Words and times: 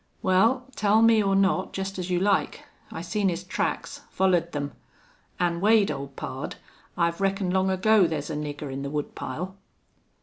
"Wal, 0.23 0.63
tell 0.75 1.03
me 1.03 1.21
or 1.21 1.35
not, 1.35 1.73
jest 1.73 1.99
as 1.99 2.09
you 2.09 2.19
like. 2.19 2.65
I 2.91 3.01
seen 3.03 3.29
his 3.29 3.43
tracks 3.43 4.01
follered 4.09 4.51
them. 4.51 4.71
An' 5.39 5.61
Wade, 5.61 5.91
old 5.91 6.15
pard, 6.15 6.55
I've 6.97 7.21
reckoned 7.21 7.53
long 7.53 7.69
ago 7.69 8.07
thar's 8.07 8.31
a 8.31 8.35
nigger 8.35 8.73
in 8.73 8.81
the 8.81 8.89
wood 8.89 9.13
pile." 9.13 9.57